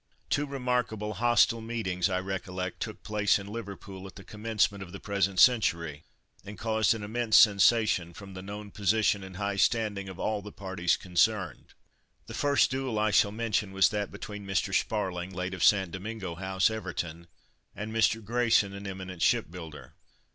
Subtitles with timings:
[0.31, 4.99] Two remarkable hostile meetings, I recollect, took place in Liverpool at the commencement of the
[4.99, 6.05] present century,
[6.43, 10.51] and caused an immense sensation, from the known position and high standing of all the
[10.51, 11.75] parties concerned.
[12.25, 14.73] The first duel I shall mention was that between Mr.
[14.73, 15.91] Sparling, late of St.
[15.91, 17.27] Domingo House, Everton,
[17.75, 18.23] and Mr.
[18.25, 19.93] Grayson, an eminent shipbuilder.